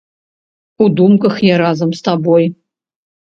[0.85, 2.49] У думках я разам з табой.